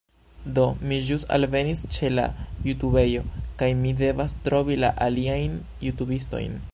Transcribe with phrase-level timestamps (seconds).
[0.53, 0.61] Do,
[0.91, 2.23] mi ĵus alvenis ĉe la
[2.69, 3.23] jutubejo
[3.61, 6.61] kaj mi devas trovi la aliajn jutubistojn